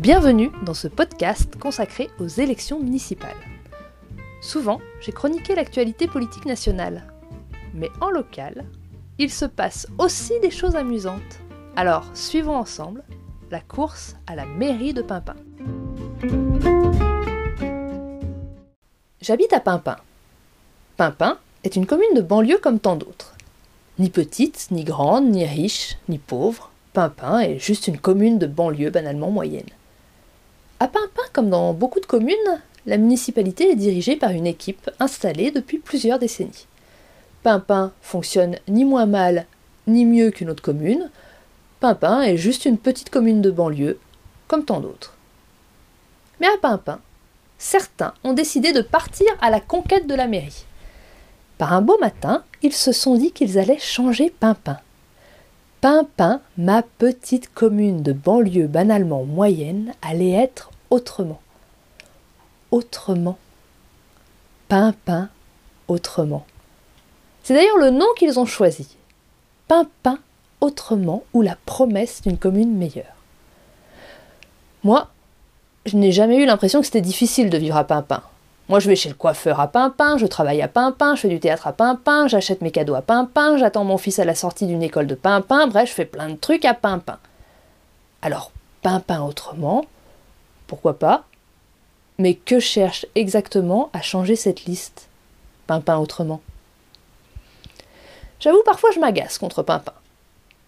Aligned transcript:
Bienvenue 0.00 0.50
dans 0.62 0.72
ce 0.72 0.88
podcast 0.88 1.58
consacré 1.58 2.08
aux 2.18 2.26
élections 2.26 2.80
municipales. 2.80 3.36
Souvent, 4.40 4.80
j'ai 5.02 5.12
chroniqué 5.12 5.54
l'actualité 5.54 6.08
politique 6.08 6.46
nationale. 6.46 7.12
Mais 7.74 7.90
en 8.00 8.08
local, 8.08 8.64
il 9.18 9.30
se 9.30 9.44
passe 9.44 9.86
aussi 9.98 10.32
des 10.40 10.50
choses 10.50 10.74
amusantes. 10.74 11.40
Alors, 11.76 12.06
suivons 12.14 12.56
ensemble 12.56 13.02
la 13.50 13.60
course 13.60 14.16
à 14.26 14.36
la 14.36 14.46
mairie 14.46 14.94
de 14.94 15.02
Pimpin. 15.02 15.36
J'habite 19.20 19.52
à 19.52 19.60
Pimpin. 19.60 19.98
Pimpin 20.96 21.36
est 21.62 21.76
une 21.76 21.84
commune 21.84 22.14
de 22.14 22.22
banlieue 22.22 22.58
comme 22.62 22.80
tant 22.80 22.96
d'autres. 22.96 23.34
Ni 23.98 24.08
petite, 24.08 24.68
ni 24.70 24.82
grande, 24.84 25.28
ni 25.28 25.44
riche, 25.44 25.98
ni 26.08 26.16
pauvre, 26.16 26.70
Pimpin 26.94 27.40
est 27.40 27.58
juste 27.58 27.86
une 27.86 27.98
commune 27.98 28.38
de 28.38 28.46
banlieue 28.46 28.88
banalement 28.88 29.30
moyenne. 29.30 29.68
À 30.82 30.88
Pimpin, 30.88 31.22
comme 31.34 31.50
dans 31.50 31.74
beaucoup 31.74 32.00
de 32.00 32.06
communes, 32.06 32.62
la 32.86 32.96
municipalité 32.96 33.70
est 33.70 33.76
dirigée 33.76 34.16
par 34.16 34.30
une 34.30 34.46
équipe 34.46 34.90
installée 34.98 35.50
depuis 35.50 35.78
plusieurs 35.78 36.18
décennies. 36.18 36.66
Pimpin 37.42 37.92
fonctionne 38.00 38.56
ni 38.66 38.86
moins 38.86 39.04
mal 39.04 39.46
ni 39.86 40.06
mieux 40.06 40.30
qu'une 40.30 40.48
autre 40.48 40.62
commune. 40.62 41.10
Pimpin 41.80 42.22
est 42.22 42.38
juste 42.38 42.64
une 42.64 42.78
petite 42.78 43.10
commune 43.10 43.42
de 43.42 43.50
banlieue, 43.50 43.98
comme 44.48 44.64
tant 44.64 44.80
d'autres. 44.80 45.14
Mais 46.40 46.46
à 46.46 46.56
Pimpin, 46.56 47.00
certains 47.58 48.14
ont 48.24 48.32
décidé 48.32 48.72
de 48.72 48.80
partir 48.80 49.28
à 49.42 49.50
la 49.50 49.60
conquête 49.60 50.06
de 50.06 50.14
la 50.14 50.28
mairie. 50.28 50.64
Par 51.58 51.74
un 51.74 51.82
beau 51.82 51.98
matin, 51.98 52.42
ils 52.62 52.72
se 52.72 52.92
sont 52.92 53.16
dit 53.16 53.32
qu'ils 53.32 53.58
allaient 53.58 53.78
changer 53.78 54.30
Pimpin. 54.30 54.78
Pimpin, 55.80 56.42
ma 56.58 56.82
petite 56.82 57.52
commune 57.54 58.02
de 58.02 58.12
banlieue 58.12 58.66
banalement 58.66 59.24
moyenne, 59.24 59.94
allait 60.02 60.32
être 60.32 60.70
autrement. 60.90 61.40
Autrement. 62.70 63.38
Pimpin 64.68 65.30
autrement. 65.88 66.44
C'est 67.42 67.54
d'ailleurs 67.54 67.78
le 67.78 67.90
nom 67.90 68.06
qu'ils 68.16 68.38
ont 68.38 68.46
choisi. 68.46 68.96
Pimpin 69.68 70.18
autrement 70.60 71.24
ou 71.32 71.40
la 71.40 71.56
promesse 71.64 72.20
d'une 72.22 72.38
commune 72.38 72.76
meilleure. 72.76 73.16
Moi, 74.84 75.08
je 75.86 75.96
n'ai 75.96 76.12
jamais 76.12 76.36
eu 76.36 76.46
l'impression 76.46 76.80
que 76.80 76.86
c'était 76.86 77.00
difficile 77.00 77.48
de 77.48 77.58
vivre 77.58 77.76
à 77.76 77.84
Pimpin. 77.84 78.22
Moi, 78.70 78.78
je 78.78 78.88
vais 78.88 78.94
chez 78.94 79.08
le 79.08 79.16
coiffeur 79.16 79.58
à 79.58 79.66
Pimpin, 79.66 80.16
je 80.16 80.26
travaille 80.26 80.62
à 80.62 80.68
Pimpin, 80.68 81.16
je 81.16 81.22
fais 81.22 81.28
du 81.28 81.40
théâtre 81.40 81.66
à 81.66 81.72
Pimpin, 81.72 82.28
j'achète 82.28 82.60
mes 82.60 82.70
cadeaux 82.70 82.94
à 82.94 83.02
Pimpin, 83.02 83.56
j'attends 83.56 83.82
mon 83.82 83.98
fils 83.98 84.20
à 84.20 84.24
la 84.24 84.36
sortie 84.36 84.64
d'une 84.64 84.84
école 84.84 85.08
de 85.08 85.16
Pimpin, 85.16 85.66
bref, 85.66 85.88
je 85.88 85.94
fais 85.94 86.04
plein 86.04 86.28
de 86.28 86.36
trucs 86.36 86.64
à 86.64 86.72
Pimpin. 86.72 87.18
Alors, 88.22 88.52
Pimpin 88.82 89.22
autrement, 89.22 89.86
pourquoi 90.68 91.00
pas 91.00 91.24
Mais 92.18 92.34
que 92.34 92.60
cherche 92.60 93.06
exactement 93.16 93.90
à 93.92 94.02
changer 94.02 94.36
cette 94.36 94.66
liste 94.66 95.08
Pimpin 95.66 95.98
autrement? 95.98 96.40
J'avoue, 98.38 98.62
parfois 98.64 98.90
je 98.94 99.00
m'agace 99.00 99.38
contre 99.38 99.64
Pimpin. 99.64 99.94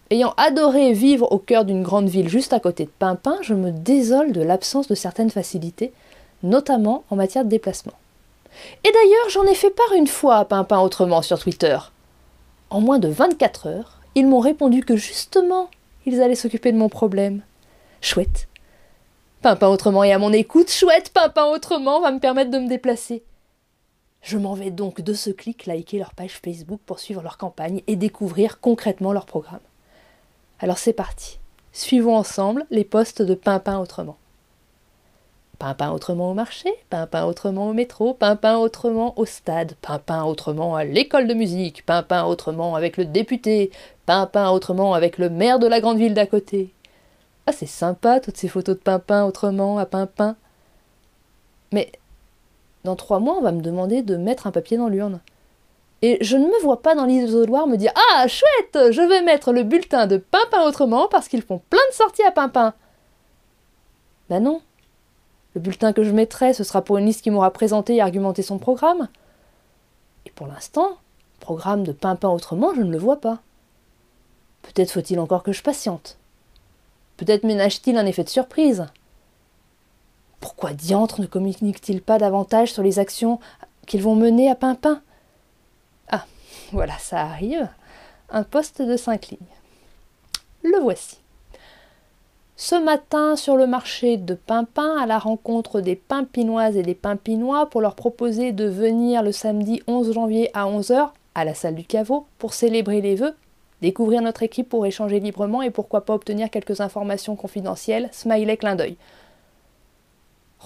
Ayant 0.09 0.33
adoré 0.35 0.91
vivre 0.91 1.31
au 1.31 1.37
cœur 1.37 1.63
d'une 1.63 1.83
grande 1.83 2.09
ville 2.09 2.27
juste 2.27 2.51
à 2.51 2.59
côté 2.59 2.83
de 2.83 2.91
Pimpin, 2.99 3.37
je 3.43 3.53
me 3.53 3.71
désole 3.71 4.33
de 4.33 4.41
l'absence 4.41 4.89
de 4.89 4.95
certaines 4.95 5.31
facilités 5.31 5.93
notamment 6.43 7.03
en 7.09 7.15
matière 7.15 7.45
de 7.45 7.49
déplacement. 7.49 7.93
Et 8.83 8.91
d'ailleurs, 8.91 9.29
j'en 9.29 9.45
ai 9.45 9.55
fait 9.55 9.71
part 9.71 9.93
une 9.93 10.07
fois 10.07 10.37
à 10.37 10.45
Pimpin 10.45 10.79
autrement 10.79 11.21
sur 11.21 11.39
Twitter. 11.39 11.77
En 12.69 12.81
moins 12.81 12.99
de 12.99 13.07
24 13.07 13.67
heures, 13.67 13.99
ils 14.15 14.27
m'ont 14.27 14.39
répondu 14.39 14.83
que 14.83 14.95
justement, 14.95 15.69
ils 16.05 16.21
allaient 16.21 16.35
s'occuper 16.35 16.71
de 16.71 16.77
mon 16.77 16.89
problème. 16.89 17.41
Chouette. 18.01 18.47
Pimpin 19.41 19.67
autrement 19.67 20.03
est 20.03 20.13
à 20.13 20.19
mon 20.19 20.31
écoute, 20.31 20.69
chouette, 20.69 21.11
Pimpin 21.13 21.45
autrement 21.45 21.99
va 22.01 22.11
me 22.11 22.19
permettre 22.19 22.51
de 22.51 22.59
me 22.59 22.69
déplacer. 22.69 23.23
Je 24.21 24.37
m'en 24.37 24.53
vais 24.53 24.71
donc 24.71 25.01
de 25.01 25.13
ce 25.13 25.29
clic 25.31 25.65
liker 25.65 25.97
leur 25.97 26.13
page 26.13 26.39
Facebook 26.43 26.79
pour 26.85 26.99
suivre 26.99 27.21
leur 27.21 27.37
campagne 27.37 27.81
et 27.87 27.97
découvrir 27.97 28.61
concrètement 28.61 29.11
leur 29.11 29.25
programme. 29.25 29.59
Alors 30.59 30.77
c'est 30.77 30.93
parti. 30.93 31.39
Suivons 31.73 32.15
ensemble 32.15 32.65
les 32.71 32.85
postes 32.85 33.21
de 33.21 33.33
Pimpin 33.33 33.79
autrement. 33.79 34.17
Pimpin 35.63 35.91
autrement 35.91 36.29
au 36.29 36.33
marché, 36.33 36.69
Pimpin 36.89 37.23
autrement 37.23 37.69
au 37.69 37.73
métro, 37.73 38.13
Pimpin 38.13 38.57
autrement 38.57 39.17
au 39.17 39.23
stade, 39.23 39.75
Pimpin 39.81 40.25
autrement 40.25 40.75
à 40.75 40.83
l'école 40.83 41.25
de 41.25 41.33
musique, 41.33 41.85
Pimpin 41.85 42.25
autrement 42.25 42.75
avec 42.75 42.97
le 42.97 43.05
député, 43.05 43.71
Pimpin 44.05 44.49
autrement 44.49 44.93
avec 44.93 45.17
le 45.17 45.29
maire 45.29 45.59
de 45.59 45.67
la 45.67 45.79
grande 45.79 45.99
ville 45.99 46.13
d'à 46.13 46.25
côté. 46.25 46.73
Ah, 47.47 47.53
c'est 47.53 47.65
sympa 47.65 48.19
toutes 48.19 48.35
ces 48.35 48.49
photos 48.49 48.75
de 48.75 48.81
Pimpin 48.81 49.23
autrement 49.23 49.77
à 49.77 49.85
Pimpin. 49.85 50.35
Mais 51.71 51.93
dans 52.83 52.97
trois 52.97 53.19
mois, 53.19 53.37
on 53.37 53.41
va 53.41 53.53
me 53.53 53.61
demander 53.61 54.01
de 54.01 54.17
mettre 54.17 54.47
un 54.47 54.51
papier 54.51 54.75
dans 54.75 54.89
l'urne. 54.89 55.21
Et 56.01 56.17
je 56.19 56.35
ne 56.35 56.45
me 56.45 56.61
vois 56.61 56.81
pas 56.81 56.93
dans 56.93 57.05
l'isoloir 57.05 57.67
me 57.67 57.77
dire 57.77 57.93
Ah, 58.11 58.27
chouette, 58.27 58.91
je 58.91 59.01
vais 59.01 59.21
mettre 59.21 59.53
le 59.53 59.63
bulletin 59.63 60.07
de 60.07 60.17
Pimpin 60.17 60.67
autrement 60.67 61.07
parce 61.07 61.29
qu'ils 61.29 61.41
font 61.41 61.61
plein 61.69 61.79
de 61.89 61.95
sorties 61.95 62.23
à 62.23 62.31
Pimpin. 62.31 62.73
Ben 64.29 64.43
non, 64.43 64.61
le 65.55 65.61
bulletin 65.61 65.93
que 65.93 66.03
je 66.03 66.11
mettrai, 66.11 66.53
ce 66.53 66.63
sera 66.63 66.81
pour 66.81 66.97
une 66.97 67.05
liste 67.05 67.21
qui 67.21 67.31
m'aura 67.31 67.51
présenté 67.51 67.95
et 67.95 68.01
argumenté 68.01 68.41
son 68.41 68.57
programme. 68.57 69.07
Et 70.25 70.31
pour 70.31 70.47
l'instant, 70.47 70.97
programme 71.39 71.83
de 71.83 71.91
Pimpin 71.91 72.29
autrement, 72.29 72.73
je 72.73 72.81
ne 72.81 72.91
le 72.91 72.97
vois 72.97 73.21
pas. 73.21 73.39
Peut-être 74.63 74.91
faut-il 74.91 75.19
encore 75.19 75.43
que 75.43 75.51
je 75.51 75.61
patiente. 75.61 76.17
Peut-être 77.17 77.43
ménage-t-il 77.43 77.97
un 77.97 78.05
effet 78.05 78.23
de 78.23 78.29
surprise. 78.29 78.87
Pourquoi 80.39 80.73
diantre 80.73 81.21
ne 81.21 81.25
communique-t-il 81.25 82.01
pas 82.01 82.17
davantage 82.17 82.73
sur 82.73 82.83
les 82.83 82.99
actions 82.99 83.39
qu'ils 83.85 84.01
vont 84.01 84.15
mener 84.15 84.49
à 84.49 84.55
Pimpin? 84.55 85.01
Ah, 86.09 86.25
voilà, 86.71 86.97
ça 86.97 87.21
arrive. 87.21 87.69
Un 88.29 88.43
poste 88.43 88.81
de 88.81 88.97
cinq 88.97 89.27
lignes. 89.27 89.39
Le 90.63 90.79
voici. 90.79 91.22
Ce 92.65 92.75
matin, 92.75 93.35
sur 93.35 93.57
le 93.57 93.67
marché 93.67 94.15
de 94.15 94.35
Pimpin, 94.35 94.95
à 94.97 95.05
la 95.05 95.19
rencontre 95.19 95.81
des 95.81 95.97
Pimpinoises 95.97 96.77
et 96.77 96.81
des 96.81 96.95
Pimpinois 96.95 97.69
pour 97.69 97.81
leur 97.81 97.93
proposer 97.93 98.53
de 98.53 98.63
venir 98.63 99.21
le 99.21 99.33
samedi 99.33 99.83
11 99.85 100.13
janvier 100.13 100.49
à 100.53 100.65
11h 100.65 101.09
à 101.35 101.43
la 101.43 101.55
salle 101.55 101.75
du 101.75 101.83
caveau 101.83 102.25
pour 102.37 102.53
célébrer 102.53 103.01
les 103.01 103.15
vœux, 103.15 103.35
découvrir 103.81 104.21
notre 104.21 104.43
équipe 104.43 104.69
pour 104.69 104.85
échanger 104.85 105.19
librement 105.19 105.61
et 105.61 105.71
pourquoi 105.71 106.05
pas 106.05 106.13
obtenir 106.13 106.49
quelques 106.49 106.79
informations 106.79 107.35
confidentielles, 107.35 108.07
smiley 108.13 108.55
clin 108.55 108.77
d'œil. 108.77 108.95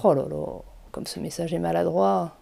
Oh 0.04 0.14
là 0.14 0.28
là, 0.30 0.62
comme 0.92 1.08
ce 1.08 1.20
message 1.20 1.52
est 1.56 1.58
maladroit. 1.58 2.36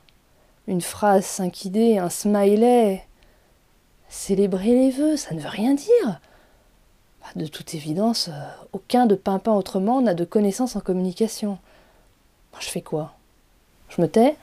Une 0.68 0.82
phrase, 0.82 1.24
cinq 1.24 1.64
idées, 1.64 1.98
un 1.98 2.10
smiley. 2.10 3.08
Célébrer 4.10 4.74
les 4.74 4.92
vœux, 4.92 5.16
ça 5.16 5.34
ne 5.34 5.40
veut 5.40 5.48
rien 5.48 5.76
dire. 5.76 6.20
Bah, 7.26 7.32
de 7.42 7.48
toute 7.48 7.74
évidence, 7.74 8.30
euh, 8.30 8.48
aucun 8.72 9.06
de 9.06 9.16
Pimpin 9.16 9.54
autrement 9.54 10.02
n'a 10.02 10.14
de 10.14 10.26
connaissances 10.26 10.76
en 10.76 10.80
communication. 10.80 11.58
Je 12.60 12.68
fais 12.68 12.82
quoi? 12.82 13.14
Je 13.90 14.02
me 14.02 14.08
tais? 14.08 14.36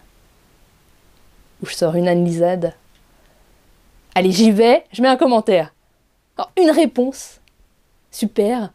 Ou 1.63 1.67
je 1.67 1.75
sors 1.75 1.95
une 1.95 2.09
analysade 2.09 2.75
Allez, 4.15 4.33
j'y 4.33 4.51
vais, 4.51 4.85
je 4.93 5.01
mets 5.01 5.09
un 5.09 5.17
commentaire. 5.17 5.73
une 6.61 6.71
réponse. 6.71 7.41
Super. 8.11 8.73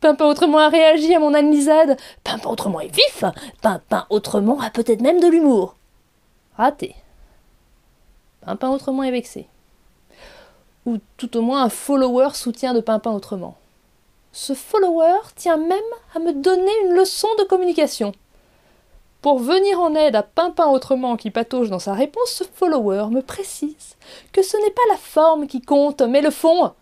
Pimpin 0.00 0.26
autrement 0.26 0.58
a 0.58 0.68
réagi 0.68 1.14
à 1.14 1.18
mon 1.18 1.32
analysade. 1.32 1.96
Pimpin 2.24 2.50
autrement 2.50 2.80
est 2.80 2.94
vif. 2.94 3.24
Pimpin 3.62 4.06
autrement 4.10 4.60
a 4.60 4.70
peut-être 4.70 5.00
même 5.00 5.20
de 5.20 5.28
l'humour. 5.28 5.76
Raté. 6.58 6.94
Pimpin 8.42 8.68
autrement 8.68 9.02
est 9.02 9.12
vexé 9.12 9.46
ou 10.86 10.98
tout 11.16 11.36
au 11.36 11.42
moins 11.42 11.64
un 11.64 11.68
follower 11.68 12.30
soutien 12.34 12.74
de 12.74 12.80
Pimpin 12.80 13.12
autrement. 13.12 13.56
Ce 14.32 14.52
follower 14.54 15.20
tient 15.36 15.56
même 15.56 15.78
à 16.14 16.18
me 16.18 16.32
donner 16.32 16.72
une 16.84 16.94
leçon 16.94 17.28
de 17.38 17.44
communication. 17.44 18.12
Pour 19.22 19.38
venir 19.38 19.80
en 19.80 19.94
aide 19.94 20.16
à 20.16 20.22
Pimpin 20.22 20.66
autrement 20.66 21.16
qui 21.16 21.30
patauge 21.30 21.70
dans 21.70 21.78
sa 21.78 21.94
réponse, 21.94 22.30
ce 22.30 22.44
follower 22.44 23.06
me 23.10 23.22
précise 23.22 23.96
que 24.32 24.42
ce 24.42 24.56
n'est 24.58 24.70
pas 24.70 24.82
la 24.90 24.98
forme 24.98 25.46
qui 25.46 25.62
compte, 25.62 26.02
mais 26.02 26.20
le 26.20 26.30
fond. 26.30 26.74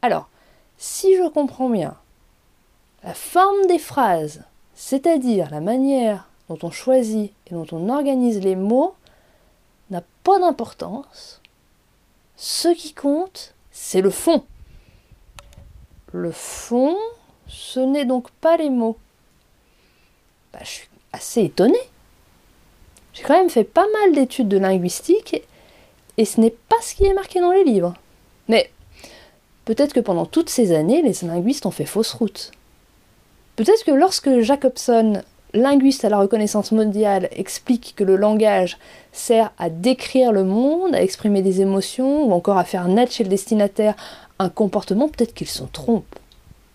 Alors, 0.00 0.28
si 0.78 1.16
je 1.16 1.28
comprends 1.28 1.68
bien, 1.68 1.96
la 3.02 3.14
forme 3.14 3.66
des 3.66 3.78
phrases, 3.78 4.42
c'est-à-dire 4.74 5.50
la 5.50 5.60
manière 5.60 6.28
dont 6.48 6.58
on 6.62 6.70
choisit 6.70 7.32
et 7.46 7.54
dont 7.54 7.66
on 7.72 7.88
organise 7.90 8.40
les 8.40 8.56
mots, 8.56 8.94
n'a 9.90 10.02
pas 10.22 10.38
d'importance, 10.38 11.42
ce 12.36 12.68
qui 12.68 12.94
compte, 12.94 13.54
c'est 13.70 14.00
le 14.00 14.10
fond. 14.10 14.44
Le 16.12 16.30
fond, 16.30 16.96
ce 17.48 17.80
n'est 17.80 18.04
donc 18.04 18.30
pas 18.30 18.56
les 18.56 18.70
mots. 18.70 18.96
Bah, 20.52 20.60
je 20.62 20.68
suis 20.68 20.88
assez 21.12 21.42
étonnée. 21.42 21.78
J'ai 23.12 23.22
quand 23.22 23.38
même 23.38 23.50
fait 23.50 23.64
pas 23.64 23.86
mal 23.92 24.14
d'études 24.14 24.48
de 24.48 24.58
linguistique 24.58 25.42
et 26.16 26.24
ce 26.24 26.40
n'est 26.40 26.50
pas 26.50 26.80
ce 26.82 26.94
qui 26.94 27.04
est 27.04 27.14
marqué 27.14 27.40
dans 27.40 27.52
les 27.52 27.64
livres. 27.64 27.94
Mais 28.48 28.70
peut-être 29.64 29.92
que 29.92 30.00
pendant 30.00 30.26
toutes 30.26 30.50
ces 30.50 30.72
années, 30.72 31.02
les 31.02 31.26
linguistes 31.26 31.66
ont 31.66 31.70
fait 31.70 31.86
fausse 31.86 32.12
route. 32.12 32.50
Peut-être 33.56 33.84
que 33.84 33.92
lorsque 33.92 34.40
Jacobson, 34.40 35.22
linguiste 35.54 36.04
à 36.04 36.08
la 36.08 36.18
reconnaissance 36.18 36.72
mondiale, 36.72 37.28
explique 37.32 37.94
que 37.96 38.04
le 38.04 38.16
langage 38.16 38.76
sert 39.12 39.52
à 39.58 39.70
décrire 39.70 40.32
le 40.32 40.44
monde, 40.44 40.94
à 40.94 41.02
exprimer 41.02 41.40
des 41.40 41.60
émotions, 41.60 42.24
ou 42.24 42.32
encore 42.32 42.58
à 42.58 42.64
faire 42.64 42.88
naître 42.88 43.12
chez 43.12 43.24
le 43.24 43.30
destinataire 43.30 43.94
un 44.38 44.48
comportement, 44.48 45.08
peut-être 45.08 45.32
qu'il 45.32 45.48
s'en 45.48 45.66
trompe. 45.66 46.16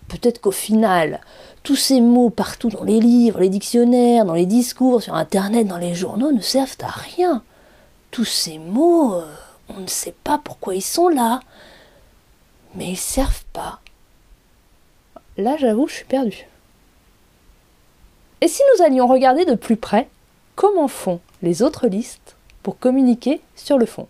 Peut-être 0.08 0.40
qu'au 0.40 0.50
final, 0.50 1.20
tous 1.62 1.76
ces 1.76 2.00
mots 2.00 2.30
partout 2.30 2.70
dans 2.70 2.82
les 2.82 2.98
livres, 2.98 3.38
les 3.38 3.50
dictionnaires, 3.50 4.24
dans 4.24 4.34
les 4.34 4.46
discours, 4.46 5.02
sur 5.02 5.14
Internet, 5.14 5.68
dans 5.68 5.76
les 5.76 5.94
journaux 5.94 6.32
ne 6.32 6.40
servent 6.40 6.78
à 6.82 6.88
rien. 6.88 7.42
Tous 8.10 8.24
ces 8.24 8.58
mots, 8.58 9.14
euh, 9.14 9.26
on 9.68 9.80
ne 9.80 9.86
sait 9.86 10.14
pas 10.24 10.40
pourquoi 10.42 10.74
ils 10.74 10.82
sont 10.82 11.08
là, 11.08 11.40
mais 12.74 12.90
ils 12.90 12.96
servent 12.96 13.44
pas. 13.52 13.80
Là, 15.36 15.56
j'avoue, 15.58 15.86
je 15.86 15.94
suis 15.94 16.04
perdue. 16.06 16.49
Et 18.42 18.48
si 18.48 18.62
nous 18.74 18.82
allions 18.82 19.06
regarder 19.06 19.44
de 19.44 19.54
plus 19.54 19.76
près 19.76 20.08
comment 20.56 20.88
font 20.88 21.20
les 21.42 21.62
autres 21.62 21.88
listes 21.88 22.36
pour 22.62 22.78
communiquer 22.78 23.42
sur 23.54 23.76
le 23.76 23.84
fond? 23.84 24.08